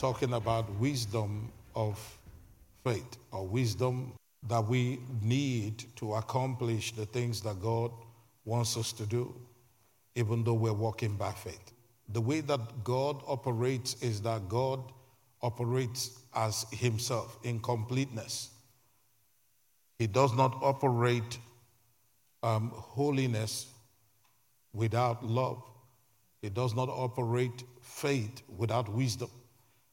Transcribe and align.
talking 0.00 0.32
about 0.32 0.64
wisdom 0.76 1.52
of 1.74 2.18
faith 2.82 3.18
or 3.32 3.46
wisdom 3.46 4.10
that 4.48 4.66
we 4.66 4.98
need 5.20 5.84
to 5.94 6.14
accomplish 6.14 6.92
the 6.92 7.04
things 7.04 7.42
that 7.42 7.60
God 7.60 7.90
wants 8.46 8.78
us 8.78 8.92
to 8.92 9.04
do, 9.04 9.34
even 10.14 10.42
though 10.42 10.54
we're 10.54 10.72
walking 10.72 11.14
by 11.16 11.30
faith. 11.32 11.72
The 12.14 12.20
way 12.22 12.40
that 12.40 12.82
God 12.82 13.22
operates 13.28 14.02
is 14.02 14.22
that 14.22 14.48
God 14.48 14.80
operates 15.42 16.18
as 16.34 16.64
Himself 16.72 17.38
in 17.44 17.60
completeness. 17.60 18.48
He 19.98 20.06
does 20.06 20.34
not 20.34 20.56
operate 20.62 21.38
um, 22.42 22.70
holiness 22.74 23.66
without 24.72 25.22
love. 25.22 25.62
He 26.40 26.48
does 26.48 26.74
not 26.74 26.88
operate 26.88 27.64
faith 27.82 28.40
without 28.56 28.88
wisdom. 28.88 29.28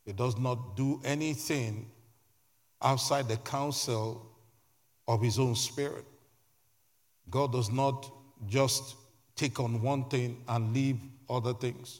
He 0.07 0.13
does 0.13 0.37
not 0.37 0.77
do 0.77 1.01
anything 1.03 1.91
outside 2.81 3.27
the 3.27 3.35
counsel 3.35 4.25
of 5.05 5.21
his 5.21 5.37
own 5.37 5.53
spirit. 5.53 6.05
God 7.29 7.51
does 7.51 7.69
not 7.69 8.09
just 8.47 8.95
take 9.35 9.59
on 9.59 9.81
one 9.81 10.05
thing 10.05 10.41
and 10.47 10.73
leave 10.73 10.97
other 11.29 11.53
things. 11.53 11.99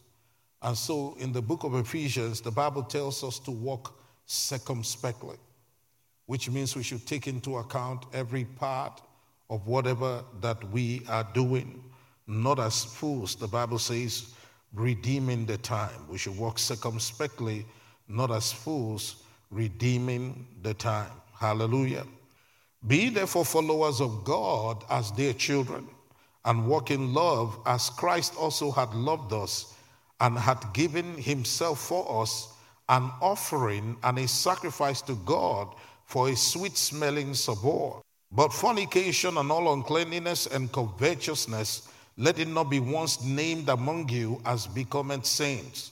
And 0.62 0.78
so 0.78 1.18
in 1.20 1.34
the 1.34 1.42
book 1.42 1.66
of 1.66 1.76
Ephesians, 1.76 2.40
the 2.40 2.50
Bible 2.50 2.82
tells 2.82 3.26
us 3.26 3.40
to 3.40 3.52
walk 3.52 4.00
circumspectly, 4.26 5.36
which 6.28 6.50
means 6.50 6.78
we 6.78 6.84
should 6.84 7.06
take 7.06 7.28
into 7.28 7.58
account 7.58 8.06
every 8.14 8.46
part 8.46 9.02
of 9.50 9.68
whatever 9.68 10.24
that 10.40 10.64
we 10.72 11.02
are 11.10 11.28
doing, 11.34 11.84
not 12.26 12.58
as 12.58 12.86
fools, 12.86 13.36
the 13.36 13.48
Bible 13.48 13.80
says, 13.80 14.34
redeeming 14.74 15.46
the 15.46 15.58
time. 15.58 16.08
We 16.10 16.18
should 16.18 16.38
walk 16.38 16.58
circumspectly, 16.58 17.66
not 18.08 18.32
as 18.32 18.52
fools, 18.52 19.24
redeeming 19.52 20.48
the 20.62 20.74
time. 20.74 21.12
Hallelujah. 21.40 22.06
Be 22.86 23.10
therefore 23.10 23.46
followers 23.46 24.02
of 24.02 24.24
God 24.24 24.84
as 24.90 25.12
dear 25.12 25.34
children, 25.34 25.88
and 26.46 26.68
walk 26.68 26.92
in 26.92 27.14
love 27.14 27.60
as 27.66 27.90
Christ 27.90 28.36
also 28.38 28.72
had 28.72 28.94
loved 28.94 29.34
us 29.34 29.74
and 30.22 30.38
had 30.38 30.64
given 30.74 31.16
himself 31.18 31.80
for 31.80 32.22
us 32.22 32.54
an 32.90 33.12
offering 33.22 33.98
and 34.04 34.18
a 34.18 34.28
sacrifice 34.28 35.02
to 35.02 35.16
God 35.26 35.76
for 36.06 36.30
a 36.30 36.36
sweet 36.36 36.78
smelling 36.78 37.34
savour. 37.34 38.02
But 38.32 38.54
fornication 38.54 39.38
and 39.38 39.52
all 39.52 39.74
uncleanness 39.74 40.48
and 40.48 40.72
covetousness, 40.72 41.90
let 42.18 42.40
it 42.40 42.48
not 42.48 42.70
be 42.70 42.80
once 42.80 43.24
named 43.24 43.70
among 43.70 44.10
you 44.10 44.42
as 44.46 44.68
becometh 44.68 45.26
saints, 45.26 45.92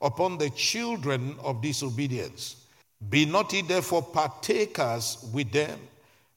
upon 0.00 0.38
the 0.38 0.50
children 0.50 1.36
of 1.42 1.60
disobedience. 1.60 2.56
Be 3.08 3.24
not 3.24 3.52
ye 3.52 3.62
therefore 3.62 4.02
partakers 4.02 5.28
with 5.32 5.50
them. 5.52 5.78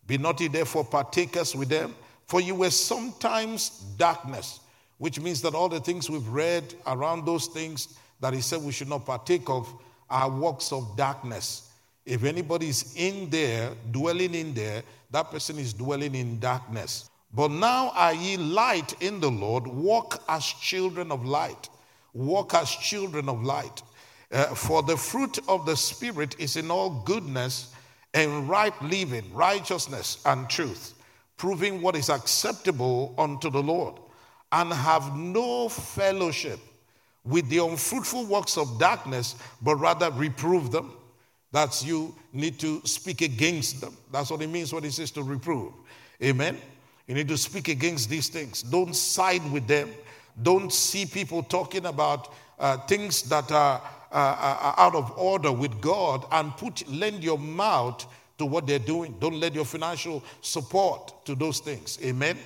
Be 0.08 0.18
not 0.18 0.40
ye 0.40 0.48
therefore 0.48 0.86
partakers 0.86 1.56
with 1.56 1.70
them, 1.70 1.96
for 2.28 2.42
you 2.42 2.56
were 2.56 2.70
sometimes 2.70 3.70
darkness, 3.98 4.60
which 4.98 5.20
means 5.20 5.42
that 5.42 5.56
all 5.56 5.70
the 5.70 5.80
things 5.80 6.10
we've 6.10 6.28
read 6.28 6.74
around 6.88 7.26
those 7.26 7.48
things 7.48 8.00
that 8.20 8.34
he 8.34 8.42
said 8.42 8.62
we 8.62 8.72
should 8.72 8.90
not 8.90 9.06
partake 9.06 9.50
of 9.50 9.74
are 10.10 10.30
works 10.30 10.72
of 10.72 10.96
darkness. 10.96 11.70
If 12.06 12.24
anybody 12.24 12.70
is 12.70 12.94
in 12.98 13.30
there, 13.30 13.72
dwelling 13.92 14.36
in 14.36 14.54
there, 14.54 14.84
that 15.12 15.32
person 15.32 15.58
is 15.58 15.74
dwelling 15.74 16.16
in 16.16 16.40
darkness. 16.40 17.10
But 17.34 17.52
now 17.52 17.92
are 17.96 18.14
ye 18.14 18.38
light 18.38 19.02
in 19.02 19.20
the 19.20 19.32
Lord, 19.32 19.66
walk 19.66 20.22
as 20.28 20.46
children 20.46 21.12
of 21.12 21.26
light. 21.26 21.70
Walk 22.14 22.54
as 22.54 22.70
children 22.72 23.30
of 23.30 23.44
light. 23.44 23.82
Uh, 24.32 24.46
for 24.56 24.82
the 24.82 24.98
fruit 24.98 25.40
of 25.48 25.66
the 25.66 25.76
Spirit 25.76 26.36
is 26.40 26.58
in 26.58 26.72
all 26.72 27.02
goodness 27.06 27.74
and 28.14 28.48
right 28.50 28.80
living, 28.82 29.24
righteousness 29.34 30.20
and 30.26 30.50
truth, 30.50 30.94
proving 31.38 31.82
what 31.82 31.96
is 31.96 32.10
acceptable 32.10 33.14
unto 33.18 33.50
the 33.50 33.62
Lord, 33.62 33.96
and 34.52 34.72
have 34.72 35.16
no 35.16 35.70
fellowship 35.70 36.60
with 37.24 37.48
the 37.50 37.60
unfruitful 37.60 38.26
works 38.26 38.58
of 38.58 38.80
darkness, 38.80 39.36
but 39.62 39.76
rather 39.76 40.12
reprove 40.12 40.72
them. 40.72 40.94
That's 41.52 41.84
you 41.84 42.14
need 42.34 42.60
to 42.60 42.82
speak 42.86 43.22
against 43.22 43.82
them. 43.82 43.96
That's 44.12 44.32
what 44.32 44.42
it 44.42 44.48
means 44.48 44.74
when 44.74 44.84
it 44.84 44.94
says 44.94 45.12
to 45.12 45.24
reprove. 45.24 45.74
Amen. 46.22 46.58
You 47.08 47.16
need 47.16 47.28
to 47.28 47.38
speak 47.38 47.68
against 47.68 48.10
these 48.10 48.30
things. 48.30 48.64
Don't 48.64 48.96
side 48.96 49.50
with 49.52 49.68
them. 49.68 49.90
Don't 50.42 50.72
see 50.72 51.06
people 51.06 51.44
talking 51.44 51.86
about 51.86 52.34
uh, 52.60 52.78
things 52.78 53.24
that 53.24 53.52
are, 53.52 53.82
uh, 54.12 54.16
are 54.16 54.76
out 54.78 54.96
of 54.96 55.18
order 55.18 55.52
with 55.52 55.80
God 55.82 56.26
and 56.32 56.56
put 56.58 56.88
lend 56.90 57.24
your 57.24 57.38
mouth 57.38 58.06
to 58.38 58.46
what 58.46 58.66
they're 58.66 58.80
doing. 58.80 59.16
Don't 59.20 59.40
lend 59.40 59.56
your 59.56 59.66
financial 59.66 60.24
support 60.42 61.26
to 61.26 61.36
those 61.36 61.60
things. 61.60 62.00
Amen. 62.04 62.38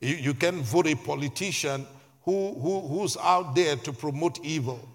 You, 0.00 0.14
you 0.14 0.34
can 0.34 0.62
vote 0.62 0.86
a 0.86 0.94
politician 0.94 1.86
who, 2.24 2.54
who, 2.54 2.80
who's 2.80 3.16
out 3.16 3.54
there 3.54 3.76
to 3.76 3.92
promote 3.92 4.38
evil. 4.44 4.86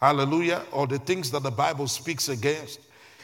Hallelujah. 0.00 0.62
Or 0.72 0.86
the 0.86 0.98
things 0.98 1.30
that 1.30 1.42
the 1.42 1.50
Bible 1.50 1.86
speaks 1.86 2.28
against. 2.28 2.80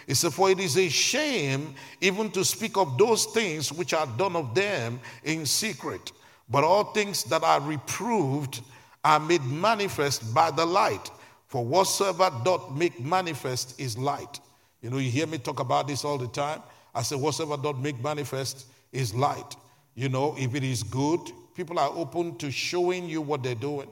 It 0.06 0.15
says, 0.15 0.34
For 0.34 0.50
it 0.50 0.60
is 0.60 0.77
a 0.77 0.88
shame 0.88 1.75
even 2.00 2.31
to 2.33 2.44
speak 2.44 2.77
of 2.77 2.97
those 2.97 3.27
things 3.27 3.72
which 3.72 3.93
are 3.93 4.06
done 4.06 4.37
of 4.37 4.54
them 4.54 5.00
in 5.25 5.47
secret. 5.47 6.12
But 6.48 6.64
all 6.64 6.84
things 6.84 7.24
that 7.24 7.42
are 7.42 7.60
reproved 7.60 8.60
are 9.04 9.20
made 9.20 9.44
manifest 9.44 10.34
by 10.34 10.50
the 10.50 10.64
light. 10.64 11.10
For 11.48 11.64
whatsoever 11.64 12.30
doth 12.44 12.72
make 12.72 13.00
manifest 13.00 13.80
is 13.80 13.96
light. 13.96 14.40
You 14.82 14.90
know, 14.90 14.98
you 14.98 15.10
hear 15.10 15.26
me 15.26 15.38
talk 15.38 15.60
about 15.60 15.88
this 15.88 16.04
all 16.04 16.18
the 16.18 16.28
time. 16.28 16.62
I 16.94 17.02
say, 17.02 17.16
whatsoever 17.16 17.60
doth 17.60 17.78
make 17.78 18.02
manifest 18.02 18.66
is 18.92 19.14
light. 19.14 19.56
You 19.94 20.08
know, 20.08 20.34
if 20.38 20.54
it 20.54 20.64
is 20.64 20.82
good, 20.82 21.20
people 21.54 21.78
are 21.78 21.90
open 21.94 22.36
to 22.38 22.50
showing 22.50 23.08
you 23.08 23.20
what 23.20 23.42
they're 23.42 23.54
doing. 23.54 23.88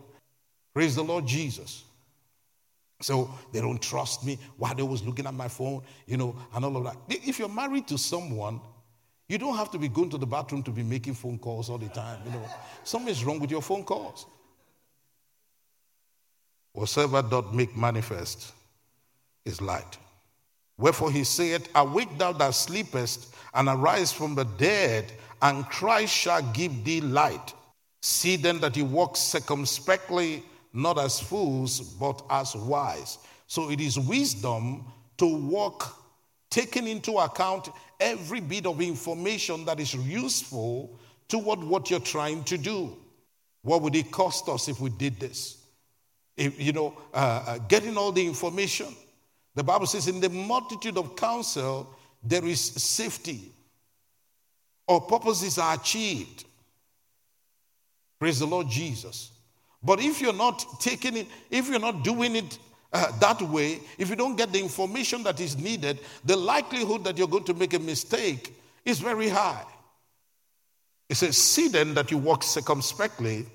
Praise 0.72 0.94
the 0.94 1.04
Lord 1.04 1.26
Jesus. 1.26 1.84
So 3.00 3.30
they 3.52 3.60
don't 3.60 3.82
trust 3.82 4.24
me. 4.24 4.38
Why 4.56 4.74
they 4.74 4.82
was 4.82 5.02
looking 5.04 5.26
at 5.26 5.34
my 5.34 5.48
phone, 5.48 5.82
you 6.06 6.16
know, 6.16 6.36
and 6.54 6.64
all 6.64 6.76
of 6.76 6.84
that. 6.84 6.96
If 7.08 7.38
you're 7.38 7.48
married 7.48 7.88
to 7.88 7.98
someone, 7.98 8.60
you 9.28 9.38
don't 9.38 9.56
have 9.56 9.70
to 9.72 9.78
be 9.78 9.88
going 9.88 10.10
to 10.10 10.18
the 10.18 10.26
bathroom 10.26 10.62
to 10.64 10.70
be 10.70 10.82
making 10.82 11.14
phone 11.14 11.38
calls 11.38 11.70
all 11.70 11.78
the 11.78 11.88
time. 11.88 12.20
You 12.26 12.32
know, 12.32 12.42
something's 12.82 13.24
wrong 13.24 13.40
with 13.40 13.50
your 13.50 13.62
phone 13.62 13.84
calls. 13.84 14.26
Whatsoever 16.72 17.22
doth 17.22 17.52
make 17.54 17.76
manifest 17.76 18.52
is 19.44 19.60
light. 19.60 19.98
Wherefore 20.76 21.10
he 21.10 21.24
saith, 21.24 21.68
Awake 21.74 22.18
thou 22.18 22.32
that 22.32 22.54
sleepest, 22.54 23.34
and 23.54 23.68
arise 23.68 24.12
from 24.12 24.34
the 24.34 24.44
dead, 24.44 25.12
and 25.40 25.64
Christ 25.66 26.12
shall 26.12 26.42
give 26.52 26.84
thee 26.84 27.00
light. 27.00 27.54
See 28.02 28.36
then 28.36 28.58
that 28.60 28.76
you 28.76 28.84
walk 28.84 29.16
circumspectly, 29.16 30.42
not 30.72 30.98
as 30.98 31.20
fools, 31.20 31.80
but 31.80 32.22
as 32.28 32.56
wise. 32.56 33.18
So 33.46 33.70
it 33.70 33.80
is 33.80 33.98
wisdom 33.98 34.84
to 35.18 35.26
walk, 35.26 36.03
taking 36.54 36.86
into 36.86 37.18
account 37.18 37.68
every 37.98 38.40
bit 38.40 38.64
of 38.64 38.80
information 38.80 39.64
that 39.64 39.80
is 39.80 39.92
useful 39.92 40.96
toward 41.26 41.58
what 41.58 41.90
you're 41.90 41.98
trying 41.98 42.44
to 42.44 42.56
do. 42.56 42.96
What 43.62 43.82
would 43.82 43.96
it 43.96 44.12
cost 44.12 44.48
us 44.48 44.68
if 44.68 44.80
we 44.80 44.90
did 44.90 45.18
this? 45.18 45.56
If, 46.36 46.60
you 46.60 46.72
know, 46.72 46.96
uh, 47.12 47.44
uh, 47.44 47.58
getting 47.66 47.96
all 47.96 48.12
the 48.12 48.24
information. 48.24 48.86
The 49.56 49.64
Bible 49.64 49.86
says, 49.86 50.06
in 50.06 50.20
the 50.20 50.28
multitude 50.28 50.96
of 50.96 51.16
counsel, 51.16 51.92
there 52.22 52.44
is 52.44 52.60
safety 52.60 53.50
or 54.86 55.00
purposes 55.00 55.58
are 55.58 55.74
achieved. 55.74 56.44
Praise 58.20 58.38
the 58.38 58.46
Lord 58.46 58.68
Jesus. 58.68 59.32
But 59.82 60.00
if 60.00 60.20
you're 60.20 60.32
not 60.32 60.80
taking 60.80 61.16
it, 61.16 61.26
if 61.50 61.68
you're 61.68 61.80
not 61.80 62.04
doing 62.04 62.36
it 62.36 62.58
uh, 62.94 63.10
that 63.18 63.42
way, 63.42 63.80
if 63.98 64.08
you 64.08 64.14
don't 64.14 64.36
get 64.36 64.52
the 64.52 64.60
information 64.60 65.24
that 65.24 65.40
is 65.40 65.58
needed, 65.58 65.98
the 66.24 66.36
likelihood 66.36 67.02
that 67.02 67.18
you're 67.18 67.28
going 67.28 67.44
to 67.44 67.54
make 67.54 67.74
a 67.74 67.78
mistake 67.80 68.54
is 68.84 69.00
very 69.00 69.28
high. 69.28 69.64
It 71.08 71.16
says, 71.16 71.36
See 71.36 71.66
then 71.68 71.94
that 71.94 72.12
you 72.12 72.18
walk 72.18 72.44
circumspectly, 72.44 73.46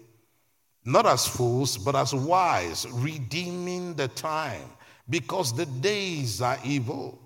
not 0.83 1.06
as 1.06 1.25
fools, 1.25 1.77
but 1.77 1.95
as 1.95 2.13
wise, 2.13 2.86
redeeming 2.91 3.94
the 3.94 4.09
time, 4.09 4.69
because 5.09 5.56
the 5.56 5.65
days 5.65 6.41
are 6.41 6.57
evil. 6.65 7.18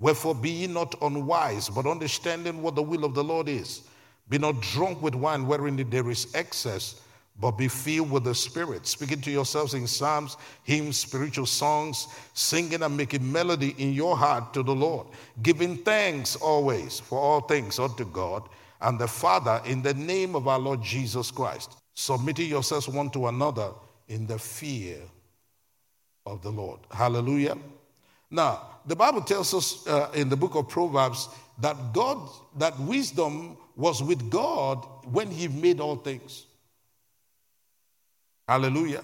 Wherefore 0.00 0.34
be 0.34 0.50
ye 0.50 0.66
not 0.66 0.96
unwise, 1.02 1.68
but 1.68 1.86
understanding 1.86 2.62
what 2.62 2.74
the 2.74 2.82
will 2.82 3.04
of 3.04 3.14
the 3.14 3.22
Lord 3.22 3.48
is. 3.48 3.82
Be 4.28 4.38
not 4.38 4.60
drunk 4.60 5.00
with 5.02 5.14
wine 5.14 5.46
wherein 5.46 5.76
there 5.88 6.10
is 6.10 6.34
excess, 6.34 7.00
but 7.40 7.52
be 7.52 7.68
filled 7.68 8.10
with 8.10 8.24
the 8.24 8.34
Spirit, 8.34 8.86
speaking 8.86 9.20
to 9.22 9.30
yourselves 9.30 9.74
in 9.74 9.86
psalms, 9.86 10.36
hymns, 10.62 10.98
spiritual 10.98 11.46
songs, 11.46 12.06
singing 12.32 12.82
and 12.82 12.96
making 12.96 13.30
melody 13.30 13.74
in 13.78 13.92
your 13.92 14.16
heart 14.16 14.54
to 14.54 14.62
the 14.62 14.74
Lord, 14.74 15.08
giving 15.42 15.76
thanks 15.78 16.36
always 16.36 17.00
for 17.00 17.18
all 17.18 17.40
things 17.40 17.78
unto 17.78 18.04
God 18.04 18.48
and 18.80 18.98
the 18.98 19.08
Father 19.08 19.60
in 19.64 19.82
the 19.82 19.94
name 19.94 20.36
of 20.36 20.46
our 20.46 20.58
Lord 20.58 20.82
Jesus 20.82 21.30
Christ, 21.30 21.76
submitting 21.94 22.48
yourselves 22.48 22.88
one 22.88 23.10
to 23.10 23.26
another 23.26 23.70
in 24.08 24.26
the 24.26 24.38
fear 24.38 24.98
of 26.26 26.42
the 26.42 26.50
Lord. 26.50 26.80
Hallelujah. 26.90 27.56
Now, 28.30 28.62
the 28.86 28.96
Bible 28.96 29.22
tells 29.22 29.54
us 29.54 29.86
uh, 29.86 30.10
in 30.14 30.28
the 30.28 30.36
book 30.36 30.54
of 30.54 30.68
Proverbs 30.68 31.28
that 31.58 31.76
God, 31.92 32.28
that 32.58 32.78
wisdom 32.80 33.56
was 33.76 34.02
with 34.02 34.30
God 34.30 34.86
when 35.04 35.30
He 35.30 35.48
made 35.48 35.80
all 35.80 35.96
things. 35.96 36.46
Hallelujah. 38.48 39.02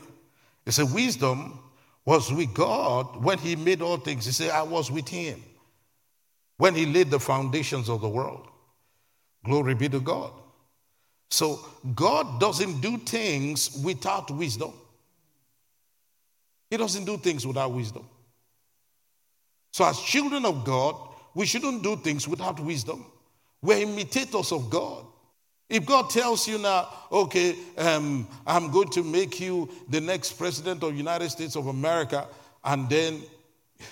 He 0.65 0.71
said, 0.71 0.93
Wisdom 0.93 1.59
was 2.05 2.33
with 2.33 2.53
God 2.55 3.23
when 3.23 3.39
He 3.39 3.57
made 3.57 3.83
all 3.83 3.97
things. 3.97 4.27
He 4.27 4.33
said, 4.33 4.51
I 4.51 4.63
was 4.63 4.91
with 4.91 5.09
Him 5.09 5.43
when 6.59 6.75
He 6.75 6.87
laid 6.87 7.11
the 7.11 7.21
foundations 7.21 7.89
of 7.89 8.01
the 8.01 8.09
world. 8.09 8.47
Glory 9.45 9.75
be 9.75 9.89
to 9.89 10.01
God. 10.01 10.33
So, 11.31 11.65
God 11.95 12.41
doesn't 12.41 12.81
do 12.81 12.99
things 12.99 13.81
without 13.85 14.31
wisdom. 14.31 14.73
He 16.69 16.77
doesn't 16.77 17.05
do 17.05 17.17
things 17.17 17.47
without 17.47 17.73
wisdom. 17.73 18.07
So, 19.73 19.85
as 19.85 20.01
children 20.01 20.45
of 20.45 20.65
God, 20.65 20.97
we 21.35 21.47
shouldn't 21.47 21.83
do 21.83 21.97
things 21.97 22.27
without 22.27 22.59
wisdom. 22.59 23.07
We're 23.63 23.79
imitators 23.79 24.53
of 24.53 24.69
God. 24.71 25.05
If 25.71 25.87
God 25.87 26.11
tells 26.11 26.49
you 26.49 26.59
now, 26.59 26.89
okay, 27.13 27.55
um, 27.79 28.27
I'm 28.45 28.73
going 28.73 28.89
to 28.89 29.05
make 29.05 29.39
you 29.39 29.71
the 29.89 30.01
next 30.01 30.33
president 30.33 30.83
of 30.83 30.97
United 30.97 31.31
States 31.31 31.55
of 31.55 31.69
America, 31.69 32.27
and 32.65 32.91
then, 32.91 33.23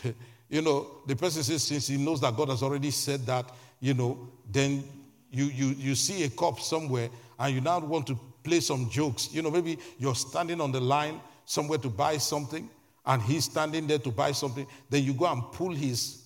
you 0.48 0.60
know, 0.60 0.88
the 1.06 1.14
person 1.14 1.44
says, 1.44 1.62
since 1.62 1.86
he 1.86 1.96
knows 1.96 2.20
that 2.22 2.36
God 2.36 2.48
has 2.48 2.64
already 2.64 2.90
said 2.90 3.24
that, 3.26 3.48
you 3.78 3.94
know, 3.94 4.28
then 4.50 4.82
you, 5.30 5.44
you, 5.44 5.68
you 5.68 5.94
see 5.94 6.24
a 6.24 6.30
cop 6.30 6.58
somewhere 6.58 7.10
and 7.38 7.54
you 7.54 7.60
now 7.60 7.78
want 7.78 8.08
to 8.08 8.18
play 8.42 8.58
some 8.58 8.90
jokes. 8.90 9.32
You 9.32 9.42
know, 9.42 9.50
maybe 9.50 9.78
you're 9.98 10.16
standing 10.16 10.60
on 10.60 10.72
the 10.72 10.80
line 10.80 11.20
somewhere 11.44 11.78
to 11.78 11.88
buy 11.88 12.18
something, 12.18 12.68
and 13.06 13.22
he's 13.22 13.44
standing 13.44 13.86
there 13.86 13.98
to 13.98 14.10
buy 14.10 14.32
something. 14.32 14.66
Then 14.90 15.04
you 15.04 15.14
go 15.14 15.26
and 15.26 15.44
pull 15.52 15.72
his 15.72 16.24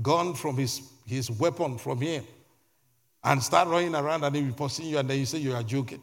gun 0.00 0.32
from 0.32 0.56
his, 0.56 0.90
his 1.04 1.30
weapon 1.30 1.76
from 1.76 2.00
him 2.00 2.24
and 3.24 3.42
start 3.42 3.68
running 3.68 3.94
around 3.94 4.22
and 4.22 4.36
he'll 4.36 4.44
be 4.44 4.52
pursuing 4.52 4.90
you 4.90 4.98
and 4.98 5.08
then 5.08 5.18
you 5.18 5.26
say 5.26 5.38
you 5.38 5.54
are 5.54 5.62
joking. 5.62 6.00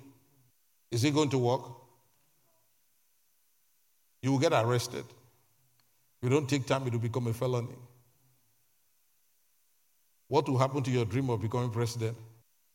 Is 0.89 1.03
it 1.03 1.13
going 1.13 1.29
to 1.29 1.37
work? 1.37 1.61
You 4.21 4.31
will 4.31 4.39
get 4.39 4.53
arrested. 4.53 5.05
If 6.21 6.23
you 6.23 6.29
don't 6.29 6.49
take 6.49 6.65
time, 6.65 6.85
it 6.87 6.93
will 6.93 6.99
become 6.99 7.27
a 7.27 7.33
felony. 7.33 7.75
What 10.27 10.47
will 10.47 10.57
happen 10.57 10.83
to 10.83 10.91
your 10.91 11.05
dream 11.05 11.29
of 11.29 11.41
becoming 11.41 11.69
president? 11.69 12.17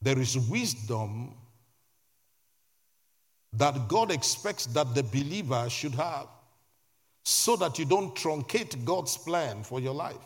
There 0.01 0.19
is 0.19 0.37
wisdom 0.39 1.35
that 3.53 3.89
God 3.89 4.11
expects 4.11 4.67
that 4.67 4.95
the 4.95 5.03
believer 5.03 5.69
should 5.71 5.95
have 5.95 6.27
so 7.25 7.57
that 7.57 7.79
you 7.79 7.85
don't 7.85 8.15
truncate 8.15 8.85
God's 8.85 9.17
plan 9.17 9.63
for 9.63 9.81
your 9.81 9.95
life. 9.95 10.17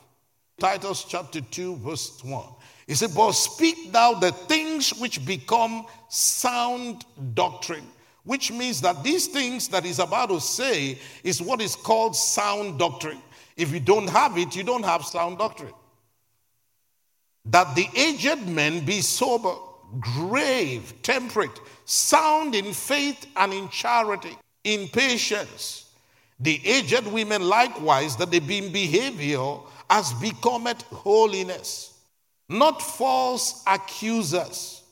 Titus 0.61 1.05
chapter 1.09 1.41
2, 1.41 1.77
verse 1.77 2.23
1. 2.23 2.45
He 2.87 2.95
said, 2.95 3.11
But 3.15 3.33
speak 3.33 3.93
thou 3.93 4.15
the 4.15 4.31
things 4.31 4.91
which 4.91 5.25
become 5.25 5.87
sound 6.09 7.05
doctrine. 7.35 7.87
Which 8.25 8.53
means 8.53 8.81
that 8.83 9.03
these 9.03 9.27
things 9.29 9.69
that 9.69 9.85
he's 9.85 9.99
about 9.99 10.29
to 10.29 10.41
say 10.41 10.99
is 11.25 11.41
what 11.41 11.61
is 11.61 11.75
called 11.75 12.15
sound 12.15 12.79
doctrine. 12.79 13.23
If 13.57 13.73
you 13.73 13.81
don't 13.81 14.09
have 14.09 14.37
it, 14.37 14.55
you 14.55 14.63
don't 14.63 14.85
have 14.85 15.05
sound 15.05 15.39
doctrine. 15.39 15.73
That 17.47 17.75
the 17.75 17.87
aged 17.97 18.47
men 18.47 18.85
be 18.85 19.01
sober, 19.01 19.55
grave, 19.99 20.93
temperate, 21.03 21.59
sound 21.87 22.55
in 22.55 22.73
faith 22.73 23.27
and 23.37 23.53
in 23.53 23.69
charity, 23.71 24.37
in 24.65 24.89
patience. 24.89 25.91
The 26.39 26.61
aged 26.65 27.07
women 27.07 27.43
likewise, 27.43 28.17
that 28.17 28.31
they 28.31 28.39
be 28.39 28.59
in 28.59 28.73
behavior 28.73 29.59
as 29.91 30.13
becometh 30.15 30.83
holiness, 30.85 31.99
not 32.49 32.81
false 32.81 33.63
accusers. 33.67 34.83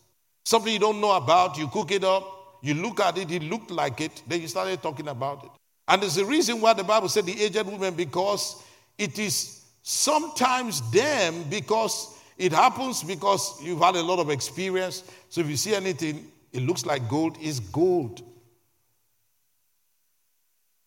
Something 0.45 0.73
you 0.73 0.79
don't 0.79 1.01
know 1.01 1.13
about, 1.13 1.57
you 1.57 1.69
cook 1.69 1.93
it 1.93 2.03
up, 2.03 2.59
you 2.63 2.75
look 2.75 3.01
at 3.01 3.17
it, 3.17 3.31
it 3.31 3.43
looked 3.45 3.71
like 3.71 4.01
it, 4.01 4.23
then 4.27 4.41
you 4.41 4.49
started 4.49 4.83
talking 4.83 5.09
about 5.09 5.45
it. 5.45 5.51
And 5.87 6.03
there's 6.03 6.19
a 6.19 6.27
reason 6.27 6.61
why 6.61 6.73
the 6.73 6.85
Bible 6.85 7.09
said 7.09 7.25
the 7.25 7.41
aged 7.41 7.65
woman, 7.65 7.95
because 7.95 8.63
it 8.99 9.19
is 9.19 9.63
sometimes 9.83 10.91
them, 10.91 11.45
because 11.49 12.19
it 12.37 12.53
happens 12.53 13.03
because 13.03 13.61
you've 13.63 13.81
had 13.81 13.97
a 13.97 14.03
lot 14.03 14.19
of 14.19 14.31
experience. 14.31 15.05
So 15.29 15.41
if 15.41 15.49
you 15.49 15.57
see 15.57 15.75
anything, 15.75 16.31
it 16.53 16.63
looks 16.63 16.85
like 16.85 17.09
gold, 17.09 17.37
is 17.41 17.61
gold. 17.61 18.23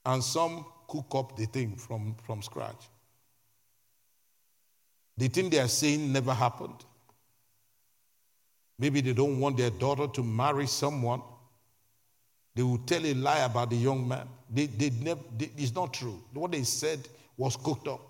And 0.06 0.24
some 0.24 0.66
cook 0.88 1.08
up 1.14 1.38
the 1.38 1.46
thing 1.46 1.76
from, 1.76 2.16
from 2.26 2.42
scratch. 2.42 2.90
The 5.22 5.28
thing 5.28 5.52
they 5.52 5.60
are 5.60 5.68
saying 5.68 6.12
never 6.12 6.34
happened. 6.34 6.84
Maybe 8.80 9.02
they 9.02 9.14
don't 9.14 9.40
want 9.40 9.56
their 9.56 9.70
daughter 9.70 10.08
to 10.08 10.24
marry 10.24 10.66
someone. 10.66 11.22
They 12.56 12.64
will 12.64 12.80
tell 12.80 13.06
a 13.06 13.14
lie 13.14 13.42
about 13.42 13.70
the 13.70 13.76
young 13.76 14.08
man. 14.08 14.28
They, 14.50 14.66
they 14.66 14.90
never, 14.90 15.20
they, 15.38 15.52
it's 15.58 15.76
not 15.76 15.94
true. 15.94 16.20
What 16.34 16.54
they 16.54 16.64
said 16.64 17.08
was 17.38 17.56
cooked 17.56 17.88
up. 17.88 18.02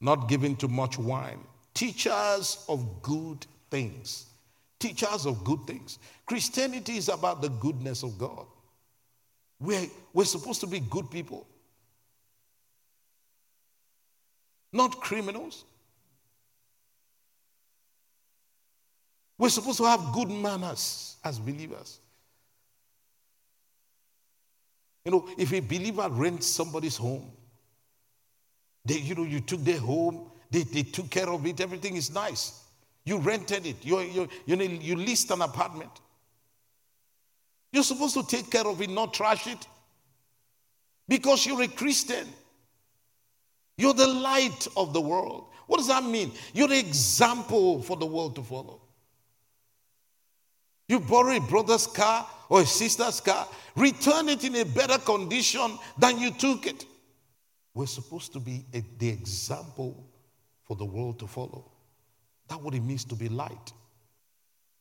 Not 0.00 0.28
giving 0.28 0.56
too 0.56 0.66
much 0.66 0.98
wine. 0.98 1.38
Teachers 1.72 2.64
of 2.68 3.00
good 3.00 3.46
things. 3.70 4.26
Teachers 4.80 5.24
of 5.24 5.44
good 5.44 5.60
things. 5.68 6.00
Christianity 6.26 6.96
is 6.96 7.08
about 7.08 7.42
the 7.42 7.48
goodness 7.48 8.02
of 8.02 8.18
God. 8.18 8.44
We're, 9.60 9.86
we're 10.12 10.24
supposed 10.24 10.60
to 10.62 10.66
be 10.66 10.80
good 10.80 11.12
people. 11.12 11.46
Not 14.72 15.00
criminals. 15.00 15.64
We're 19.38 19.48
supposed 19.48 19.78
to 19.78 19.84
have 19.84 20.12
good 20.12 20.30
manners 20.30 21.16
as 21.24 21.38
believers. 21.38 21.98
You 25.04 25.12
know, 25.12 25.28
if 25.38 25.52
a 25.52 25.60
believer 25.60 26.08
rents 26.10 26.46
somebody's 26.46 26.96
home, 26.96 27.30
they, 28.84 28.98
you 28.98 29.14
know, 29.14 29.24
you 29.24 29.40
took 29.40 29.60
their 29.60 29.78
home, 29.78 30.30
they, 30.50 30.62
they 30.62 30.82
took 30.82 31.10
care 31.10 31.28
of 31.28 31.46
it, 31.46 31.60
everything 31.60 31.96
is 31.96 32.12
nice. 32.12 32.62
You 33.04 33.18
rented 33.18 33.66
it, 33.66 33.76
you 33.82 33.98
you 34.00 34.28
you 34.44 34.56
know, 34.56 34.64
you 34.64 34.94
leased 34.94 35.30
an 35.30 35.40
apartment. 35.40 35.90
You're 37.72 37.82
supposed 37.82 38.14
to 38.14 38.26
take 38.26 38.50
care 38.50 38.66
of 38.66 38.80
it, 38.82 38.90
not 38.90 39.14
trash 39.14 39.46
it. 39.46 39.66
Because 41.08 41.46
you're 41.46 41.62
a 41.62 41.68
Christian. 41.68 42.26
You're 43.80 43.94
the 43.94 44.06
light 44.06 44.66
of 44.76 44.92
the 44.92 45.00
world. 45.00 45.46
What 45.66 45.78
does 45.78 45.88
that 45.88 46.04
mean? 46.04 46.32
You're 46.52 46.68
the 46.68 46.78
example 46.78 47.80
for 47.80 47.96
the 47.96 48.04
world 48.04 48.36
to 48.36 48.42
follow. 48.42 48.82
You 50.86 51.00
borrow 51.00 51.34
a 51.34 51.40
brother's 51.40 51.86
car 51.86 52.28
or 52.50 52.60
a 52.60 52.66
sister's 52.66 53.22
car, 53.22 53.48
return 53.74 54.28
it 54.28 54.44
in 54.44 54.54
a 54.56 54.66
better 54.66 54.98
condition 54.98 55.78
than 55.96 56.18
you 56.18 56.30
took 56.30 56.66
it. 56.66 56.84
We're 57.72 57.86
supposed 57.86 58.34
to 58.34 58.40
be 58.40 58.66
a, 58.74 58.82
the 58.98 59.08
example 59.08 60.06
for 60.64 60.76
the 60.76 60.84
world 60.84 61.18
to 61.20 61.26
follow. 61.26 61.70
That's 62.48 62.60
what 62.60 62.74
it 62.74 62.82
means 62.82 63.06
to 63.06 63.14
be 63.14 63.30
light. 63.30 63.72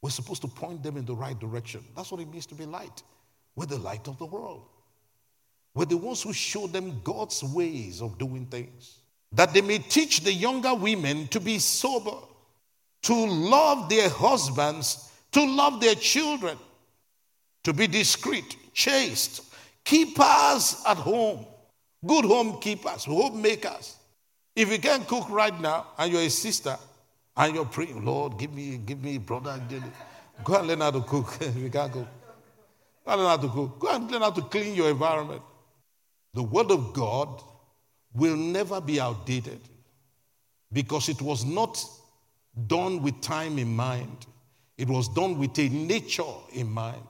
We're 0.01 0.09
supposed 0.09 0.41
to 0.41 0.49
point 0.49 0.83
them 0.83 0.97
in 0.97 1.05
the 1.05 1.15
right 1.15 1.39
direction. 1.39 1.85
That's 1.95 2.11
what 2.11 2.19
it 2.19 2.29
means 2.29 2.47
to 2.47 2.55
be 2.55 2.65
light. 2.65 3.01
We're 3.55 3.67
the 3.67 3.77
light 3.77 4.09
of 4.09 4.17
the 4.17 4.25
world 4.25 4.65
were 5.73 5.85
the 5.85 5.97
ones 5.97 6.21
who 6.21 6.33
showed 6.33 6.73
them 6.73 7.01
God's 7.03 7.43
ways 7.43 8.01
of 8.01 8.17
doing 8.17 8.45
things. 8.45 8.99
That 9.31 9.53
they 9.53 9.61
may 9.61 9.77
teach 9.77 10.21
the 10.21 10.33
younger 10.33 10.73
women 10.73 11.27
to 11.27 11.39
be 11.39 11.59
sober, 11.59 12.17
to 13.03 13.13
love 13.13 13.89
their 13.89 14.09
husbands, 14.09 15.11
to 15.31 15.45
love 15.45 15.79
their 15.79 15.95
children, 15.95 16.57
to 17.63 17.73
be 17.73 17.87
discreet, 17.87 18.57
chaste, 18.73 19.43
keepers 19.83 20.81
at 20.87 20.97
home, 20.97 21.45
good 22.05 22.25
home 22.25 22.59
keepers, 22.59 23.05
homemakers. 23.05 23.95
If 24.55 24.71
you 24.71 24.79
can't 24.79 25.07
cook 25.07 25.29
right 25.29 25.57
now 25.61 25.87
and 25.97 26.11
you're 26.11 26.23
a 26.23 26.29
sister 26.29 26.77
and 27.37 27.55
you're 27.55 27.65
praying, 27.65 28.03
Lord, 28.03 28.37
give 28.37 28.53
me, 28.53 28.77
give 28.77 29.01
me 29.03 29.17
brother, 29.19 29.61
go 30.43 30.55
and 30.55 30.67
learn 30.67 30.81
how 30.81 30.91
to 30.91 31.01
cook. 31.01 31.37
if 31.41 31.55
you 31.55 31.69
can't 31.69 31.93
cook, 31.93 32.07
go 33.05 33.11
and 33.11 33.21
learn 33.21 33.29
how 33.29 33.37
to 33.37 33.47
cook. 33.47 33.79
Go 33.79 33.87
and 33.95 34.11
learn 34.11 34.21
how 34.21 34.31
to 34.31 34.41
clean 34.41 34.75
your 34.75 34.89
environment. 34.89 35.41
The 36.33 36.43
Word 36.43 36.71
of 36.71 36.93
God 36.93 37.41
will 38.13 38.35
never 38.35 38.81
be 38.81 38.99
outdated. 38.99 39.59
because 40.71 41.09
it 41.09 41.21
was 41.21 41.45
not 41.45 41.83
done 42.67 43.01
with 43.01 43.19
time 43.21 43.57
in 43.57 43.75
mind, 43.75 44.25
it 44.77 44.87
was 44.87 45.09
done 45.09 45.37
with 45.37 45.57
a 45.59 45.67
nature 45.69 46.23
in 46.53 46.69
mind. 46.69 47.01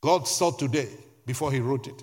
God 0.00 0.28
saw 0.28 0.50
today 0.50 0.88
before 1.24 1.50
He 1.52 1.60
wrote 1.60 1.86
it. 1.86 2.02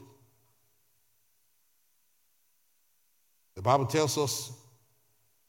The 3.55 3.61
Bible 3.61 3.85
tells 3.85 4.17
us 4.17 4.51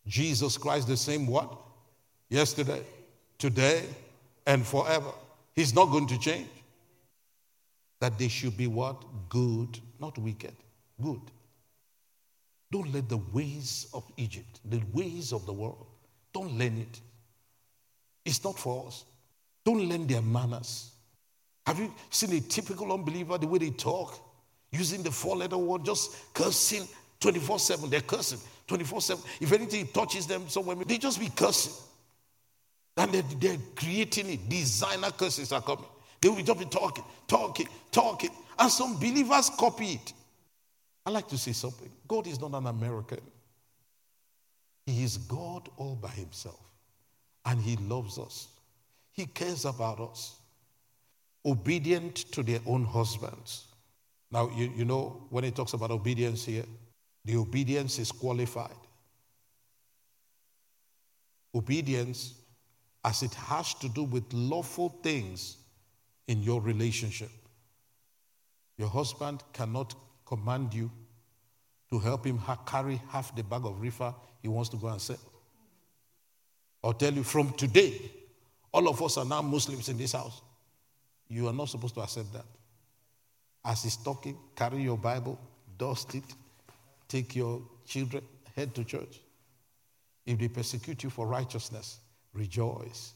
Jesus 0.07 0.59
Christ 0.59 0.89
the 0.89 0.97
same 0.97 1.27
what? 1.27 1.57
Yesterday, 2.29 2.83
today, 3.39 3.85
and 4.47 4.67
forever. 4.67 5.13
He's 5.55 5.75
not 5.75 5.87
going 5.87 6.09
to 6.09 6.19
change. 6.19 6.49
That 8.01 8.19
they 8.19 8.29
should 8.29 8.57
be 8.57 8.67
what? 8.67 9.03
Good, 9.29 9.79
not 10.01 10.19
wicked. 10.19 10.55
Good. 11.03 11.21
Don't 12.71 12.93
let 12.95 13.09
the 13.09 13.19
ways 13.33 13.89
of 13.93 14.05
Egypt, 14.17 14.61
the 14.65 14.81
ways 14.93 15.33
of 15.33 15.45
the 15.45 15.53
world, 15.53 15.87
don't 16.33 16.59
learn 16.59 16.79
it. 16.79 17.01
It's 18.25 18.43
not 18.43 18.59
for 18.59 18.87
us. 18.87 19.05
Don't 19.65 19.89
learn 19.89 20.07
their 20.07 20.23
manners. 20.23 20.93
Have 21.67 21.79
you 21.79 21.93
seen 22.11 22.33
a 22.37 22.41
typical 22.41 22.93
unbeliever, 22.93 23.37
the 23.37 23.47
way 23.47 23.59
they 23.59 23.71
talk, 23.71 24.19
using 24.71 25.03
the 25.03 25.11
four 25.11 25.37
letter 25.37 25.59
word, 25.59 25.85
just 25.85 26.33
cursing 26.33 26.89
24 27.21 27.59
7? 27.59 27.91
They're 27.91 28.01
cursing 28.01 28.39
24 28.67 29.01
7. 29.03 29.25
If 29.41 29.53
anything 29.53 29.87
touches 29.89 30.27
them 30.27 30.49
somewhere, 30.49 30.77
they 30.77 30.99
just 30.99 31.21
be 31.21 31.29
cursing. 31.29 31.75
And 32.97 33.13
they're, 33.13 33.23
they're 33.39 33.59
creating 33.77 34.31
it. 34.31 34.49
Designer 34.49 35.11
curses 35.11 35.53
are 35.53 35.63
coming. 35.63 35.85
They 36.21 36.29
will 36.29 36.43
just 36.43 36.59
be 36.59 36.65
talking, 36.67 37.05
talking, 37.27 37.69
talking. 37.91 38.31
And 38.59 38.71
some 38.71 38.95
believers 38.95 39.51
copy 39.51 39.95
it. 39.95 40.13
I 41.05 41.11
like 41.11 41.29
to 41.29 41.39
say 41.39 41.53
something 41.53 41.91
God 42.07 42.27
is 42.27 42.41
not 42.41 42.55
an 42.55 42.67
American, 42.67 43.21
He 44.87 45.03
is 45.03 45.17
God 45.19 45.69
all 45.77 45.97
by 45.97 46.09
Himself. 46.11 46.61
And 47.45 47.61
He 47.61 47.77
loves 47.77 48.19
us, 48.19 48.49
He 49.13 49.27
cares 49.27 49.65
about 49.65 50.01
us. 50.01 50.37
Obedient 51.45 52.15
to 52.31 52.45
their 52.45 52.61
own 52.67 52.85
husbands. 52.85 53.65
Now, 54.31 54.49
you, 54.55 54.73
you 54.77 54.85
know, 54.85 55.27
when 55.31 55.43
He 55.43 55.51
talks 55.51 55.73
about 55.73 55.91
obedience 55.91 56.45
here, 56.45 56.65
the 57.25 57.37
obedience 57.37 57.99
is 57.99 58.13
qualified. 58.13 58.71
Obedience, 61.53 62.35
as 63.05 63.25
it 63.25 63.35
has 63.35 63.75
to 63.75 63.89
do 63.89 64.05
with 64.05 64.25
lawful 64.33 64.89
things 65.03 65.57
in 66.29 66.43
your 66.43 66.61
relationship. 66.61 67.31
Your 68.79 68.89
husband 68.89 69.43
cannot 69.53 69.95
command 70.27 70.75
you 70.75 70.91
to 71.91 71.99
help 71.99 72.27
him 72.27 72.41
carry 72.67 73.01
half 73.09 73.35
the 73.37 73.43
bag 73.43 73.65
of 73.65 73.81
reefer 73.81 74.15
he 74.41 74.49
wants 74.49 74.69
to 74.71 74.77
go 74.77 74.89
and 74.89 75.01
sell. 75.01 75.19
I'll 76.83 76.93
tell 76.93 77.13
you 77.13 77.23
from 77.23 77.53
today, 77.53 78.01
all 78.73 78.89
of 78.89 79.01
us 79.03 79.17
are 79.19 79.25
now 79.25 79.43
Muslims 79.43 79.89
in 79.89 79.97
this 79.97 80.13
house. 80.13 80.43
You 81.29 81.49
are 81.49 81.53
not 81.53 81.69
supposed 81.69 81.95
to 81.95 82.01
accept 82.01 82.33
that. 82.33 82.47
As 83.65 83.85
he's 83.85 83.97
talking, 83.97 84.37
carry 84.57 84.83
your 84.83 84.99
Bible, 84.99 85.39
dust 85.79 86.15
it, 86.15 86.25
take 87.09 87.37
your 87.37 87.63
children, 87.87 88.25
head 88.57 88.75
to 88.75 88.85
church. 88.85 89.21
If 90.27 90.39
they 90.39 90.49
persecute 90.49 91.05
you 91.05 91.11
for 91.11 91.27
righteousness, 91.27 91.99
rejoice. 92.33 93.15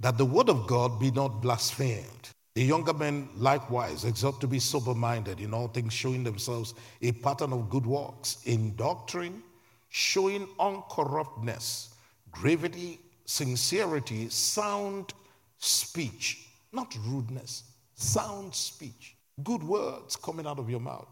That 0.00 0.18
the 0.18 0.24
word 0.24 0.48
of 0.48 0.66
God 0.66 1.00
be 1.00 1.10
not 1.10 1.40
blasphemed. 1.40 2.30
The 2.54 2.64
younger 2.64 2.92
men 2.92 3.28
likewise 3.36 4.04
exhort 4.04 4.40
to 4.40 4.46
be 4.46 4.58
sober 4.58 4.94
minded 4.94 5.40
in 5.40 5.54
all 5.54 5.68
things, 5.68 5.92
showing 5.92 6.24
themselves 6.24 6.74
a 7.02 7.12
pattern 7.12 7.52
of 7.52 7.70
good 7.70 7.86
works, 7.86 8.38
in 8.44 8.74
doctrine, 8.74 9.42
showing 9.88 10.46
uncorruptness, 10.58 11.88
gravity, 12.32 12.98
sincerity, 13.24 14.28
sound 14.28 15.12
speech, 15.58 16.48
not 16.72 16.96
rudeness, 17.06 17.64
sound 17.94 18.54
speech, 18.54 19.14
good 19.44 19.62
words 19.62 20.16
coming 20.16 20.46
out 20.46 20.58
of 20.58 20.68
your 20.68 20.80
mouth 20.80 21.08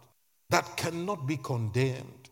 that 0.50 0.76
cannot 0.76 1.26
be 1.26 1.36
condemned. 1.36 2.30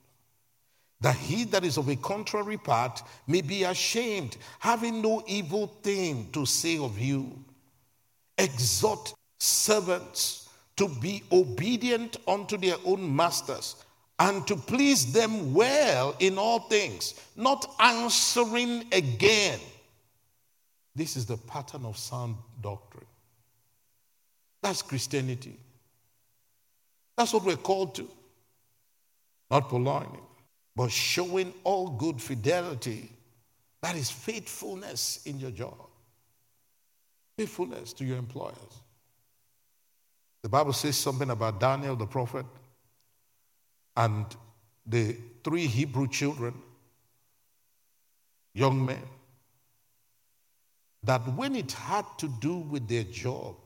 That 1.00 1.16
he 1.16 1.44
that 1.44 1.64
is 1.64 1.76
of 1.76 1.88
a 1.88 1.96
contrary 1.96 2.56
part 2.56 3.02
may 3.26 3.42
be 3.42 3.64
ashamed, 3.64 4.36
having 4.58 5.02
no 5.02 5.22
evil 5.26 5.66
thing 5.82 6.30
to 6.32 6.46
say 6.46 6.78
of 6.78 6.98
you 6.98 7.44
exhort 8.38 9.14
servants 9.38 10.48
to 10.76 10.88
be 10.88 11.22
obedient 11.30 12.16
unto 12.26 12.56
their 12.56 12.76
own 12.84 13.14
masters 13.14 13.76
and 14.18 14.46
to 14.46 14.56
please 14.56 15.12
them 15.12 15.52
well 15.52 16.14
in 16.20 16.38
all 16.38 16.60
things, 16.60 17.14
not 17.36 17.66
answering 17.80 18.84
again. 18.92 19.58
This 20.94 21.16
is 21.16 21.26
the 21.26 21.36
pattern 21.36 21.84
of 21.84 21.98
sound 21.98 22.36
doctrine. 22.60 23.06
That's 24.62 24.82
Christianity. 24.82 25.56
That's 27.16 27.32
what 27.32 27.44
we're 27.44 27.56
called 27.56 27.94
to. 27.96 28.08
Not 29.50 29.68
purloining, 29.68 30.22
but 30.74 30.90
showing 30.90 31.52
all 31.64 31.88
good 31.88 32.20
fidelity. 32.20 33.10
That 33.82 33.96
is 33.96 34.10
faithfulness 34.10 35.20
in 35.26 35.38
your 35.38 35.50
job 35.50 35.76
faithfulness 37.36 37.92
to 37.94 38.04
your 38.04 38.16
employers. 38.16 38.82
The 40.42 40.48
Bible 40.48 40.72
says 40.72 40.96
something 40.96 41.30
about 41.30 41.58
Daniel 41.58 41.96
the 41.96 42.06
prophet 42.06 42.46
and 43.96 44.26
the 44.86 45.16
three 45.42 45.66
Hebrew 45.66 46.06
children, 46.08 46.54
young 48.52 48.84
men, 48.84 49.02
that 51.02 51.20
when 51.34 51.54
it 51.54 51.72
had 51.72 52.04
to 52.18 52.28
do 52.28 52.56
with 52.56 52.88
their 52.88 53.04
job, 53.04 53.56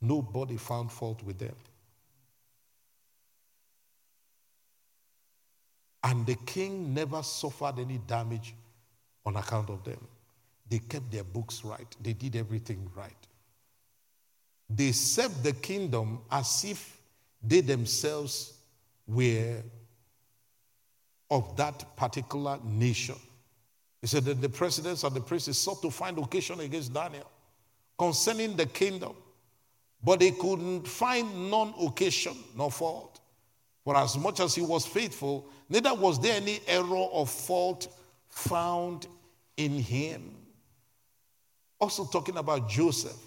nobody 0.00 0.56
found 0.56 0.90
fault 0.90 1.22
with 1.22 1.38
them. 1.38 1.54
And 6.02 6.26
the 6.26 6.34
king 6.34 6.92
never 6.92 7.22
suffered 7.22 7.78
any 7.78 7.98
damage 7.98 8.54
on 9.24 9.36
account 9.36 9.70
of 9.70 9.82
them. 9.84 10.06
They 10.68 10.78
kept 10.78 11.10
their 11.10 11.24
books 11.24 11.64
right, 11.64 11.94
they 12.02 12.12
did 12.12 12.36
everything 12.36 12.90
right. 12.94 13.12
They 14.70 14.92
served 14.92 15.44
the 15.44 15.52
kingdom 15.52 16.20
as 16.30 16.64
if 16.64 16.98
they 17.42 17.60
themselves 17.60 18.54
were 19.06 19.62
of 21.30 21.56
that 21.56 21.96
particular 21.96 22.58
nation. 22.64 23.16
He 24.00 24.06
said 24.06 24.24
that 24.24 24.40
the 24.40 24.48
presidents 24.48 25.02
and 25.04 25.14
the 25.14 25.20
princes 25.20 25.58
sought 25.58 25.82
to 25.82 25.90
find 25.90 26.18
occasion 26.18 26.60
against 26.60 26.92
Daniel 26.92 27.30
concerning 27.98 28.56
the 28.56 28.66
kingdom, 28.66 29.14
but 30.02 30.20
they 30.20 30.30
couldn't 30.30 30.86
find 30.86 31.50
none 31.50 31.74
occasion 31.80 32.36
nor 32.56 32.70
fault. 32.70 33.20
For 33.84 33.96
as 33.96 34.16
much 34.16 34.40
as 34.40 34.54
he 34.54 34.62
was 34.62 34.86
faithful, 34.86 35.46
neither 35.68 35.94
was 35.94 36.18
there 36.18 36.36
any 36.36 36.60
error 36.66 36.96
or 36.96 37.26
fault 37.26 37.88
found 38.28 39.06
in 39.56 39.72
him. 39.72 40.34
Also, 41.84 42.06
talking 42.06 42.38
about 42.38 42.66
Joseph, 42.66 43.18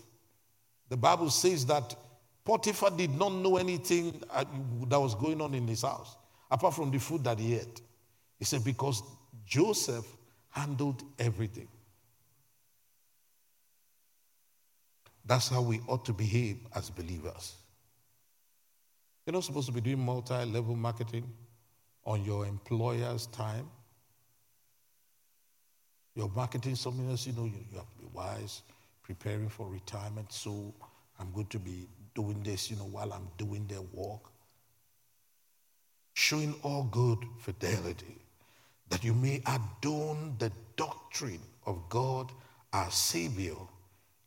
the 0.89 0.97
Bible 0.97 1.29
says 1.29 1.63
that 1.67 1.95
Potiphar 2.43 2.89
did 2.89 3.11
not 3.11 3.31
know 3.31 3.57
anything 3.57 4.19
uh, 4.31 4.45
that 4.87 4.99
was 4.99 5.13
going 5.13 5.41
on 5.41 5.53
in 5.53 5.67
his 5.67 5.83
house 5.83 6.17
apart 6.49 6.73
from 6.73 6.89
the 6.89 6.97
food 6.97 7.23
that 7.23 7.37
he 7.37 7.53
ate. 7.53 7.81
He 8.39 8.45
said, 8.45 8.63
because 8.63 9.03
Joseph 9.45 10.07
handled 10.49 11.03
everything. 11.19 11.67
That's 15.23 15.49
how 15.49 15.61
we 15.61 15.79
ought 15.87 16.03
to 16.05 16.13
behave 16.13 16.57
as 16.73 16.89
believers. 16.89 17.57
You're 19.27 19.33
not 19.33 19.43
supposed 19.43 19.67
to 19.67 19.71
be 19.71 19.81
doing 19.81 20.03
multi 20.03 20.45
level 20.45 20.75
marketing 20.75 21.31
on 22.05 22.25
your 22.25 22.47
employer's 22.47 23.27
time. 23.27 23.69
You're 26.17 26.31
marketing 26.35 26.73
something 26.73 27.07
else, 27.11 27.27
you 27.27 27.33
know, 27.33 27.45
you, 27.45 27.63
you 27.71 27.77
have 27.77 27.85
to 27.85 27.99
be 27.99 28.07
wise, 28.11 28.63
preparing 29.03 29.49
for 29.49 29.67
retirement. 29.69 30.33
So 30.33 30.73
I'm 31.19 31.31
going 31.31 31.45
to 31.45 31.59
be 31.59 31.87
doing 32.15 32.41
this, 32.41 32.71
you 32.71 32.75
know, 32.77 32.85
while 32.85 33.13
I'm 33.13 33.27
doing 33.37 33.67
their 33.67 33.83
work. 33.93 34.21
Showing 36.15 36.55
all 36.63 36.85
good 36.85 37.19
fidelity, 37.37 38.17
that 38.89 39.03
you 39.03 39.13
may 39.13 39.43
adorn 39.45 40.33
the 40.39 40.51
doctrine 40.75 41.41
of 41.67 41.87
God 41.87 42.31
our 42.73 42.89
Savior 42.89 43.53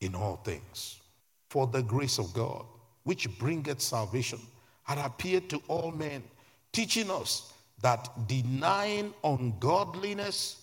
in 0.00 0.14
all 0.14 0.36
things. 0.44 1.00
For 1.48 1.66
the 1.66 1.82
grace 1.82 2.20
of 2.20 2.32
God, 2.32 2.66
which 3.02 3.36
bringeth 3.40 3.80
salvation, 3.80 4.38
had 4.84 4.98
appeared 4.98 5.50
to 5.50 5.60
all 5.66 5.90
men, 5.90 6.22
teaching 6.70 7.10
us 7.10 7.52
that 7.82 8.28
denying 8.28 9.12
ungodliness 9.24 10.59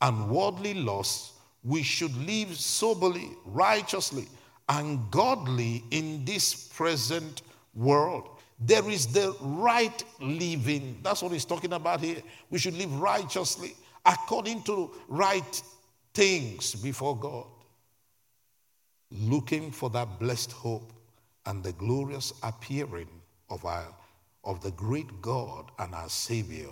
and 0.00 0.30
worldly 0.30 0.74
lusts, 0.74 1.32
we 1.62 1.82
should 1.82 2.14
live 2.26 2.56
soberly, 2.56 3.30
righteously, 3.44 4.26
and 4.68 5.10
godly 5.10 5.84
in 5.90 6.24
this 6.24 6.68
present 6.68 7.42
world. 7.74 8.28
There 8.58 8.88
is 8.88 9.06
the 9.06 9.34
right 9.40 10.04
living. 10.20 10.98
That's 11.02 11.22
what 11.22 11.32
he's 11.32 11.44
talking 11.44 11.72
about 11.72 12.00
here. 12.00 12.22
We 12.50 12.58
should 12.58 12.74
live 12.74 12.92
righteously 13.00 13.74
according 14.04 14.62
to 14.64 14.90
right 15.08 15.62
things 16.14 16.74
before 16.74 17.16
God, 17.18 17.46
looking 19.10 19.70
for 19.70 19.90
that 19.90 20.18
blessed 20.18 20.52
hope 20.52 20.92
and 21.46 21.62
the 21.62 21.72
glorious 21.72 22.32
appearing 22.42 23.08
of 23.48 23.64
our 23.64 23.94
of 24.42 24.62
the 24.62 24.70
great 24.70 25.20
God 25.20 25.70
and 25.78 25.94
our 25.94 26.08
Savior, 26.08 26.70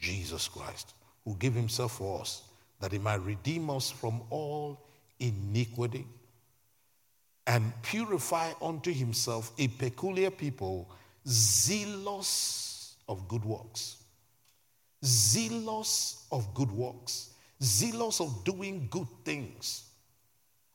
Jesus 0.00 0.48
Christ, 0.48 0.94
who 1.24 1.36
gave 1.36 1.54
himself 1.54 1.98
for 1.98 2.20
us 2.20 2.42
that 2.80 2.92
he 2.92 2.98
might 2.98 3.22
redeem 3.22 3.70
us 3.70 3.90
from 3.90 4.22
all 4.30 4.86
iniquity 5.18 6.06
and 7.46 7.72
purify 7.82 8.52
unto 8.60 8.92
himself 8.92 9.52
a 9.58 9.68
peculiar 9.68 10.30
people, 10.30 10.90
zealous 11.26 12.96
of 13.08 13.26
good 13.28 13.44
works. 13.44 13.96
Zealous 15.04 16.26
of 16.32 16.52
good 16.54 16.70
works. 16.70 17.30
Zealous 17.62 18.20
of 18.20 18.44
doing 18.44 18.88
good 18.90 19.06
things. 19.24 19.84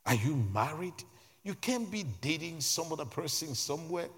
Are 0.06 0.14
you 0.14 0.34
married? 0.52 0.94
You 1.44 1.54
can't 1.54 1.90
be 1.90 2.04
dating 2.20 2.60
some 2.60 2.92
other 2.92 3.04
person 3.04 3.54
somewhere, 3.54 4.08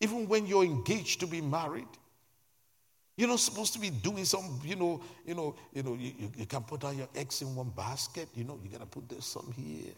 even 0.00 0.28
when 0.28 0.46
you're 0.46 0.64
engaged 0.64 1.20
to 1.20 1.26
be 1.26 1.40
married. 1.40 1.88
You're 3.16 3.28
not 3.28 3.40
supposed 3.40 3.72
to 3.74 3.78
be 3.78 3.90
doing 3.90 4.24
some, 4.24 4.60
you 4.64 4.74
know, 4.74 5.00
you 5.24 5.34
know, 5.34 5.54
you 5.72 5.82
know, 5.82 5.94
you, 5.94 6.12
you, 6.18 6.32
you 6.36 6.46
can 6.46 6.62
put 6.62 6.82
all 6.82 6.92
your 6.92 7.08
eggs 7.14 7.42
in 7.42 7.54
one 7.54 7.70
basket, 7.70 8.28
you 8.34 8.44
know, 8.44 8.58
you 8.62 8.68
gotta 8.70 8.86
put 8.86 9.08
this 9.08 9.26
some 9.26 9.52
here 9.56 9.92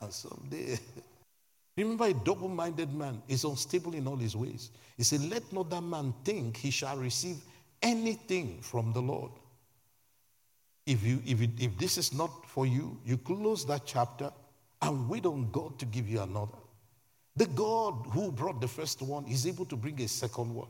and 0.00 0.12
some 0.12 0.46
there. 0.50 0.78
Remember, 1.76 2.06
a 2.06 2.14
double 2.14 2.48
minded 2.48 2.92
man 2.92 3.22
is 3.28 3.44
unstable 3.44 3.94
in 3.94 4.06
all 4.06 4.16
his 4.16 4.34
ways. 4.34 4.70
He 4.96 5.04
said, 5.04 5.22
Let 5.30 5.52
not 5.52 5.70
that 5.70 5.82
man 5.82 6.12
think 6.24 6.56
he 6.56 6.70
shall 6.70 6.96
receive 6.96 7.36
anything 7.82 8.58
from 8.62 8.92
the 8.92 9.00
Lord. 9.00 9.30
If, 10.86 11.04
you, 11.04 11.22
if, 11.26 11.40
you, 11.40 11.48
if 11.58 11.76
this 11.78 11.98
is 11.98 12.14
not 12.14 12.30
for 12.46 12.66
you, 12.66 12.98
you 13.04 13.18
close 13.18 13.64
that 13.66 13.82
chapter 13.84 14.32
and 14.82 15.08
wait 15.08 15.26
on 15.26 15.50
God 15.52 15.78
to 15.78 15.84
give 15.84 16.08
you 16.08 16.20
another. 16.20 16.58
The 17.36 17.46
God 17.46 18.06
who 18.10 18.32
brought 18.32 18.60
the 18.60 18.66
first 18.66 19.02
one 19.02 19.26
is 19.26 19.46
able 19.46 19.66
to 19.66 19.76
bring 19.76 20.00
a 20.00 20.08
second 20.08 20.52
one. 20.54 20.68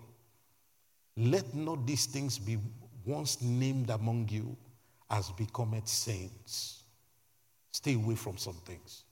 Let 1.19 1.53
not 1.53 1.85
these 1.85 2.07
things 2.07 2.39
be 2.39 2.59
once 3.05 3.43
named 3.43 3.91
among 3.91 4.29
you 4.31 4.57
as 5.11 5.31
becometh 5.33 5.89
saints. 5.89 6.85
Stay 7.73 7.95
away 7.95 8.15
from 8.15 8.37
some 8.39 8.55
things. 8.65 9.03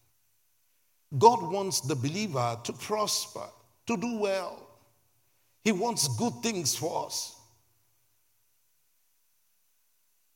God 1.18 1.42
wants 1.42 1.80
the 1.80 1.96
believer 1.96 2.58
to 2.62 2.72
prosper, 2.72 3.48
to 3.88 3.96
do 3.96 4.18
well. 4.18 4.62
He 5.64 5.72
wants 5.72 6.06
good 6.16 6.32
things 6.42 6.76
for 6.76 7.06
us. 7.06 7.34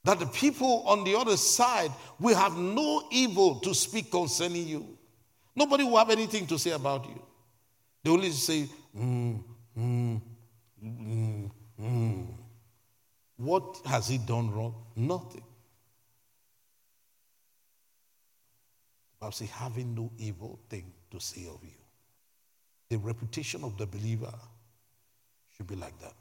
That 0.02 0.18
the 0.18 0.26
people 0.26 0.82
on 0.86 1.04
the 1.04 1.14
other 1.14 1.36
side 1.36 1.92
will 2.18 2.36
have 2.36 2.56
no 2.56 3.04
evil 3.12 3.60
to 3.60 3.74
speak 3.74 4.10
concerning 4.10 4.66
you. 4.66 4.98
Nobody 5.54 5.84
will 5.84 5.98
have 5.98 6.10
anything 6.10 6.48
to 6.48 6.58
say 6.58 6.70
about 6.70 7.06
you. 7.06 7.22
They 8.02 8.10
only 8.10 8.30
say, 8.30 8.68
mm, 8.96 9.40
mm, 9.78 10.20
mm, 10.82 11.16
mm. 11.80 12.26
What 13.36 13.80
has 13.86 14.08
he 14.08 14.18
done 14.18 14.50
wrong? 14.50 14.74
Nothing. 14.94 15.42
Bible 19.18 19.32
says, 19.32 19.50
having 19.50 19.94
no 19.94 20.10
evil 20.18 20.58
thing 20.68 20.92
to 21.10 21.20
say 21.20 21.42
of 21.42 21.62
you. 21.62 21.70
The 22.88 22.98
reputation 22.98 23.62
of 23.64 23.76
the 23.76 23.86
believer 23.86 24.34
should 25.56 25.66
be 25.66 25.76
like 25.76 25.98
that. 26.00 26.14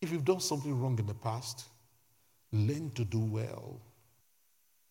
If 0.00 0.10
you've 0.10 0.24
done 0.24 0.40
something 0.40 0.80
wrong 0.80 0.98
in 0.98 1.06
the 1.06 1.14
past, 1.14 1.68
learn 2.52 2.90
to 2.94 3.04
do 3.04 3.20
well. 3.20 3.80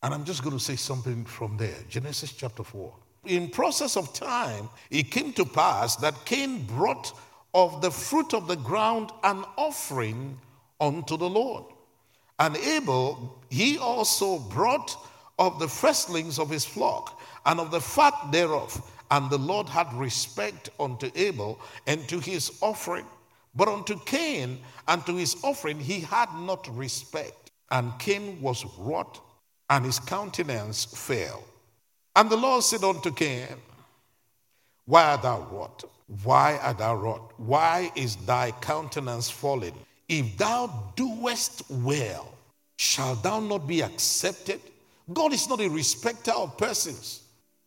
And 0.04 0.14
I'm 0.14 0.24
just 0.24 0.44
going 0.44 0.58
to 0.58 0.64
say 0.64 0.76
something 0.76 1.26
from 1.26 1.58
there. 1.58 1.78
Genesis 1.90 2.32
chapter 2.32 2.64
4. 2.64 2.94
In 3.28 3.50
process 3.50 3.98
of 3.98 4.14
time, 4.14 4.70
it 4.90 5.12
came 5.12 5.34
to 5.34 5.46
pass 5.46 5.96
that 5.98 6.16
Cain 6.26 6.66
brought 6.66 7.12
of 7.54 7.82
the 7.82 7.92
fruit 7.92 8.34
of 8.34 8.48
the 8.48 8.56
ground 8.56 9.12
an 9.24 9.44
offering 9.58 10.38
unto 10.80 11.18
the 11.18 11.30
Lord. 11.30 11.66
And 12.40 12.58
Abel, 12.58 13.40
he 13.50 13.78
also 13.78 14.40
brought 14.40 14.96
of 15.38 15.60
the 15.60 15.68
firstlings 15.68 16.40
of 16.40 16.50
his 16.50 16.66
flock 16.66 17.20
and 17.46 17.60
of 17.60 17.72
the 17.72 17.82
fat 17.82 18.14
thereof. 18.32 18.82
And 19.12 19.30
the 19.30 19.38
Lord 19.38 19.68
had 19.68 19.94
respect 19.94 20.70
unto 20.80 21.12
Abel 21.16 21.60
and 21.88 22.08
to 22.10 22.20
his 22.20 22.58
offering. 22.62 23.06
But 23.54 23.68
unto 23.68 24.00
Cain 24.06 24.60
and 24.88 25.06
to 25.06 25.16
his 25.16 25.36
offering 25.44 25.80
he 25.80 26.00
had 26.00 26.30
not 26.36 26.68
respect. 26.76 27.52
And 27.70 27.98
Cain 28.00 28.42
was 28.42 28.66
wroth, 28.78 29.22
and 29.70 29.86
his 29.86 30.00
countenance 30.00 30.86
fell. 30.86 31.44
And 32.16 32.30
the 32.30 32.36
Lord 32.36 32.64
said 32.64 32.84
unto 32.84 33.12
Cain, 33.12 33.48
Why 34.86 35.04
art 35.04 35.22
thou 35.22 35.48
wroth? 35.52 35.86
Why 36.24 36.60
art 36.62 36.80
thou 36.80 36.96
wroth? 36.96 37.34
Why 37.38 37.92
is 37.96 38.18
thy 38.18 38.52
countenance 38.52 39.30
fallen? 39.30 39.74
If 40.10 40.38
thou 40.38 40.92
doest 40.98 41.64
well, 41.70 42.34
shall 42.78 43.16
thou 43.16 43.40
not 43.40 43.66
be 43.66 43.82
accepted? 43.82 44.60
God 45.14 45.32
is 45.32 45.48
not 45.48 45.62
a 45.62 45.70
respecter 45.70 46.32
of 46.32 46.58
persons. 46.58 47.24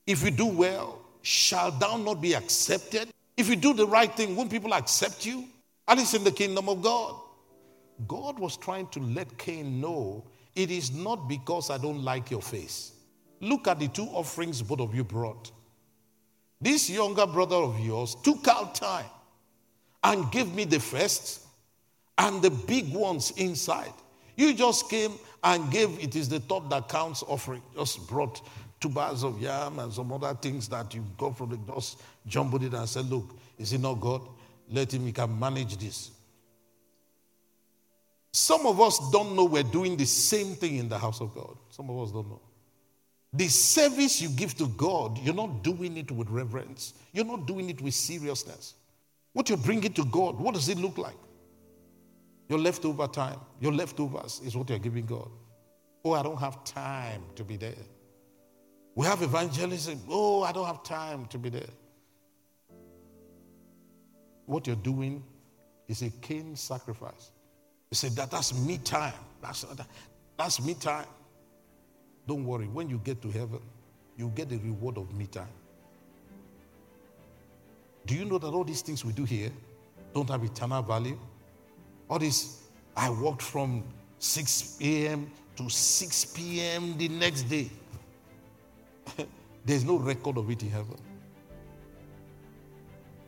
If 0.07 0.23
you 0.23 0.31
do 0.31 0.47
well, 0.47 1.01
shall 1.23 1.71
thou 1.71 1.97
not 1.97 2.21
be 2.21 2.35
accepted? 2.35 3.09
If 3.37 3.49
you 3.49 3.57
do 3.57 3.73
the 3.73 3.87
right 3.87 4.15
thing, 4.15 4.37
won't 4.37 4.51
people 4.51 4.75
accept 4.75 5.25
you? 5.25 5.49
At 5.89 5.97
least 5.97 6.15
in 6.15 6.23
the 6.23 6.31
kingdom 6.31 6.69
of 6.69 6.83
God. 6.83 7.17
God 8.07 8.39
was 8.39 8.59
trying 8.59 8.89
to 8.89 9.01
let 9.01 9.39
Cain 9.39 9.81
know 9.81 10.23
it 10.55 10.71
is 10.71 10.93
not 10.93 11.29
because 11.29 11.71
I 11.71 11.79
don't 11.79 12.03
like 12.05 12.31
your 12.31 12.43
face. 12.43 12.93
Look 13.41 13.69
at 13.69 13.79
the 13.79 13.89
two 13.89 14.07
offerings 14.07 14.61
both 14.61 14.81
of 14.81 14.95
you 14.95 15.03
brought. 15.03 15.51
This 16.64 16.88
younger 16.88 17.27
brother 17.27 17.57
of 17.57 17.79
yours 17.79 18.16
took 18.22 18.48
out 18.48 18.74
time 18.74 19.05
and 20.03 20.33
gave 20.33 20.55
me 20.55 20.64
the 20.64 20.81
first 20.81 21.42
and 22.16 22.40
the 22.40 22.48
big 22.48 22.90
ones 22.90 23.33
inside. 23.33 23.92
You 24.35 24.55
just 24.55 24.88
came 24.88 25.12
and 25.42 25.70
gave, 25.70 26.03
it 26.03 26.16
is 26.16 26.31
the 26.31 26.40
thought 26.40 26.70
that 26.70 26.88
counts 26.88 27.22
offering. 27.29 27.61
Just 27.77 28.09
brought 28.09 28.40
two 28.81 28.88
bars 28.88 29.24
of 29.24 29.42
yam 29.42 29.79
and 29.79 29.92
some 29.92 30.11
other 30.11 30.33
things 30.33 30.66
that 30.70 30.94
you 30.94 31.05
got 31.18 31.37
from 31.37 31.50
the, 31.50 31.74
just 31.74 32.00
jumbled 32.27 32.62
it 32.62 32.72
and 32.72 32.88
said, 32.88 33.11
Look, 33.11 33.37
is 33.59 33.74
it 33.74 33.83
not 33.83 34.00
God? 34.00 34.22
Let 34.70 34.94
him, 34.94 35.05
he 35.05 35.12
can 35.12 35.38
manage 35.38 35.77
this. 35.77 36.12
Some 38.33 38.64
of 38.66 38.81
us 38.81 39.11
don't 39.11 39.37
know 39.37 39.44
we're 39.44 39.64
doing 39.64 39.98
the 39.98 40.07
same 40.07 40.55
thing 40.55 40.77
in 40.77 40.88
the 40.88 40.98
house 40.98 41.20
of 41.20 41.35
God. 41.35 41.59
Some 41.68 41.90
of 41.90 42.03
us 42.03 42.11
don't 42.11 42.27
know. 42.27 42.40
The 43.35 43.49
service 43.49 44.23
you 44.23 44.29
give 44.29 44.55
to 44.59 44.68
God, 44.68 45.18
you're 45.18 45.35
not 45.35 45.64
doing 45.64 45.97
it 45.97 46.11
with 46.11 46.29
reverence. 46.31 46.94
You're 47.12 47.25
not 47.25 47.47
doing 47.47 47.68
it 47.68 47.81
with 47.81 47.94
seriousness. 47.94 48.75
What 49.33 49.49
you're 49.49 49.59
bringing 49.59 49.92
to 49.94 50.05
God, 50.05 50.38
what 50.38 50.55
does 50.55 50.68
it 50.68 50.79
look 50.79 50.99
like? 50.99 51.16
Your 52.49 52.61
leftover 52.61 53.09
time, 53.09 53.40
your 53.61 53.73
leftovers 53.73 54.40
is 54.44 54.57
what 54.57 54.70
you're 54.70 54.79
giving 54.79 55.07
God. 55.07 55.29
Oh, 56.05 56.12
I 56.12 56.23
don't 56.23 56.38
have 56.38 56.62
time 56.64 57.23
to 57.35 57.42
be 57.42 57.57
there. 57.57 57.75
We 58.94 59.07
have 59.07 59.23
evangelism. 59.23 60.01
Oh, 60.09 60.44
I 60.44 60.53
don't 60.53 60.66
have 60.66 60.85
time 60.85 61.27
to 61.27 61.38
be 61.38 61.49
there. 61.49 61.70
What 64.47 64.68
you're 64.68 64.77
doing 64.77 65.25
is 65.88 66.03
a 66.03 66.11
Cain 66.11 66.55
sacrifice. 66.55 67.33
You 67.90 67.97
say 67.97 68.11
that 68.11 68.31
that's 68.31 68.55
me 68.55 68.79
time. 68.79 69.14
That's, 69.42 69.62
that, 69.62 69.87
that's 70.38 70.64
me 70.64 70.75
time. 70.75 71.07
Don't 72.27 72.45
worry. 72.45 72.67
When 72.67 72.89
you 72.89 72.99
get 72.99 73.21
to 73.23 73.31
heaven, 73.31 73.61
you 74.17 74.29
get 74.35 74.49
the 74.49 74.57
reward 74.59 74.99
of 74.99 75.13
me 75.15 75.27
time. 75.27 75.49
Do 78.07 78.15
you 78.15 78.25
know 78.25 78.39
that 78.39 78.49
all 78.49 78.65
these 78.65 78.83
things 78.83 79.05
we 79.05 79.13
do 79.13 79.25
here 79.25 79.51
don't 80.15 80.29
have 80.29 80.45
eternal 80.45 80.83
value? 80.83 81.19
All 82.09 82.19
this, 82.19 82.63
I 82.97 83.11
worked 83.11 83.43
from 83.43 83.83
6 84.19 84.79
a.m. 84.81 85.31
to 85.57 85.69
6 85.69 86.25
p.m. 86.27 86.97
the 86.99 87.09
next 87.09 87.43
day. 87.43 87.71
There's 89.65 89.85
no 89.85 89.97
record 89.99 90.37
of 90.37 90.51
it 90.51 90.63
in 90.63 90.71
heaven. 90.71 90.97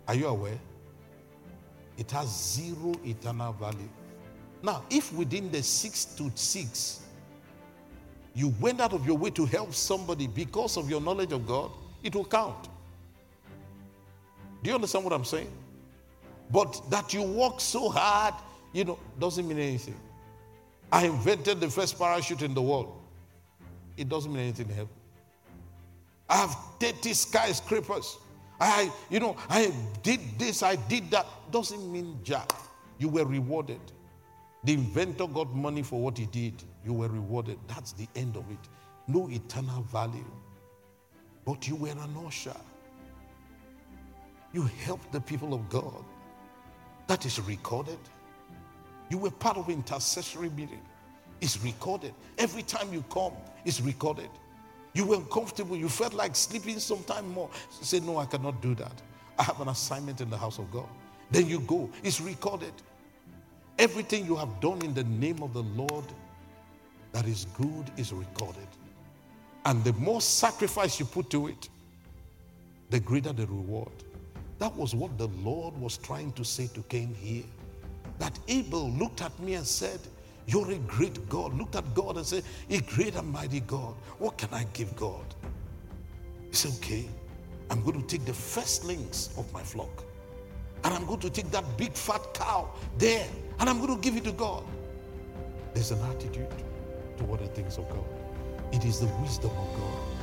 Are 0.07 0.15
you 0.15 0.27
aware? 0.27 0.59
It 1.97 2.11
has 2.11 2.29
zero 2.29 2.95
eternal 3.05 3.53
value. 3.55 3.89
Now, 4.63 4.85
if 4.91 5.13
within 5.13 5.51
the 5.51 5.63
six 5.63 6.05
to 6.17 6.31
six, 6.35 7.01
you 8.37 8.55
went 8.61 8.81
out 8.81 8.92
of 8.92 9.05
your 9.05 9.18
way 9.18 9.31
to 9.31 9.46
help 9.46 9.75
somebody 9.75 10.29
because 10.29 10.77
of 10.77 10.88
your 10.88 11.01
knowledge 11.01 11.33
of 11.33 11.46
God, 11.46 11.72
it 12.03 12.14
will 12.14 12.25
count. 12.25 12.68
Do 14.62 14.70
you 14.70 14.75
understand 14.75 15.05
what 15.05 15.12
I'm 15.12 15.25
saying? 15.25 15.51
But 16.53 16.81
that 16.90 17.12
you 17.12 17.22
work 17.22 17.61
so 17.61 17.88
hard 17.88 18.35
you 18.77 18.85
know, 18.85 18.99
doesn't 19.18 19.49
mean 19.49 19.59
anything. 19.59 19.96
I 20.92 21.07
invented 21.07 21.61
the 21.61 21.70
first 21.70 21.99
parachute 21.99 22.42
in 22.42 22.53
the 22.53 22.61
world. 22.61 22.94
It 23.96 24.11
doesn't 24.11 24.31
mean 24.31 24.42
anything 24.42 24.68
in 24.68 24.75
heaven. 24.75 24.90
I 26.29 26.37
have 26.37 26.55
30 26.79 27.14
skyscrapers. 27.14 28.18
I, 28.61 28.92
you 29.09 29.18
know, 29.18 29.35
I 29.49 29.72
did 30.03 30.20
this, 30.38 30.62
I 30.62 30.77
did 30.77 31.11
that. 31.11 31.27
Doesn't 31.51 31.90
mean 31.90 32.18
jack. 32.22 32.53
You 32.99 33.09
were 33.09 33.25
rewarded. 33.25 33.81
The 34.64 34.75
inventor 34.75 35.27
got 35.27 35.55
money 35.55 35.83
for 35.83 35.99
what 35.99 36.18
he 36.18 36.27
did. 36.27 36.62
You 36.87 36.92
were 36.92 37.09
rewarded. 37.09 37.59
That's 37.66 37.92
the 37.92 38.07
end 38.14 38.37
of 38.37 38.49
it. 38.51 38.59
No 39.09 39.29
eternal 39.29 39.83
value. 39.83 40.25
But 41.44 41.66
you 41.66 41.75
were 41.75 41.88
an 41.90 42.16
usher. 42.25 42.57
You 44.53 44.62
helped 44.85 45.12
the 45.12 45.20
people 45.20 45.53
of 45.53 45.68
God. 45.68 46.05
That 47.09 47.27
is 47.27 47.40
recorded. 47.40 47.99
You 49.11 49.18
were 49.18 49.31
part 49.31 49.57
of 49.57 49.68
intercessory 49.68 50.51
meeting. 50.51 50.81
It's 51.40 51.62
recorded. 51.62 52.14
Every 52.38 52.62
time 52.62 52.92
you 52.92 53.05
come, 53.11 53.33
it's 53.64 53.81
recorded. 53.81 54.31
You 54.94 55.07
were 55.07 55.16
uncomfortable. 55.16 55.77
You 55.77 55.88
felt 55.88 56.14
like 56.14 56.37
sleeping 56.37 56.79
sometime 56.79 57.29
more. 57.31 57.51
Say, 57.68 58.01
No, 58.01 58.18
I 58.18 58.27
cannot 58.27 58.62
do 58.62 58.75
that. 58.77 59.03
I 59.38 59.42
have 59.42 59.61
an 59.61 59.68
assignment 59.68 60.20
in 60.20 60.31
the 60.31 60.38
house 60.38 60.59
of 60.59 60.70
God. 60.70 60.88
Then 61.31 61.49
you 61.49 61.61
go. 61.61 61.90
It's 62.03 62.20
recorded. 62.20 62.72
Everything 63.79 64.25
you 64.25 64.37
have 64.37 64.61
done 64.61 64.81
in 64.83 64.94
the 64.94 65.05
name 65.05 65.42
of 65.42 65.53
the 65.53 65.62
Lord 65.62 66.05
that 67.17 67.27
is 67.27 67.47
good 67.57 67.91
is 67.97 68.13
recorded. 68.13 68.69
And 69.65 69.83
the 69.85 69.95
more 69.95 70.21
sacrifice 70.21 71.01
you 71.01 71.07
put 71.07 71.31
to 71.31 71.47
it, 71.47 71.71
the 72.91 73.01
greater 73.01 73.33
the 73.33 73.47
reward. 73.47 74.05
That 74.59 74.77
was 74.77 74.95
what 74.95 75.17
the 75.17 75.29
Lord 75.43 75.75
was 75.81 75.97
trying 75.97 76.33
to 76.33 76.45
say 76.45 76.67
to 76.75 76.83
Cain 76.91 77.15
here. 77.19 77.45
That 78.19 78.39
Abel 78.49 78.91
looked 78.91 79.23
at 79.23 79.33
me 79.41 79.55
and 79.55 79.67
said, 79.67 79.99
You're 80.47 80.71
a 80.73 80.77
great 80.81 81.27
God. 81.31 81.55
Looked 81.55 81.77
at 81.77 81.95
God 81.95 82.19
and 82.19 82.27
said, 82.27 82.45
A 82.69 82.83
great 82.83 83.15
and 83.15 83.33
mighty 83.33 83.61
God. 83.61 83.95
What 84.19 84.37
can 84.37 84.51
I 84.53 84.65
give 84.75 84.95
God? 84.95 85.25
He 86.51 86.55
said, 86.55 86.73
Okay, 86.77 87.09
I'm 87.71 87.83
going 87.83 87.99
to 87.99 88.07
take 88.07 88.27
the 88.27 88.35
firstlings 88.35 89.31
of 89.39 89.51
my 89.55 89.63
flock. 89.63 90.05
And 90.85 90.93
I'm 90.93 91.07
going 91.07 91.21
to 91.21 91.31
take 91.31 91.51
that 91.53 91.65
big 91.79 91.95
fat 91.95 92.21
cow 92.35 92.69
there 92.99 93.27
and 93.59 93.71
I'm 93.71 93.81
going 93.81 93.95
to 93.99 94.03
give 94.03 94.19
it 94.19 94.25
to 94.25 94.33
God. 94.33 94.65
There's 95.73 95.93
an 95.93 96.03
attitude 96.11 96.66
toward 97.17 97.41
the 97.41 97.47
things 97.49 97.79
of 97.79 97.89
God. 97.89 98.05
It 98.73 98.85
is 98.85 99.01
the 99.01 99.07
wisdom 99.23 99.51
of 99.51 99.77
God. 99.77 100.16